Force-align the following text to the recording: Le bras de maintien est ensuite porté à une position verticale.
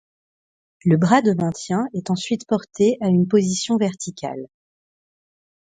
Le 0.83 0.97
bras 0.97 1.21
de 1.21 1.31
maintien 1.33 1.85
est 1.93 2.09
ensuite 2.09 2.47
porté 2.47 2.97
à 3.01 3.05
une 3.09 3.27
position 3.27 3.77
verticale. 3.77 4.47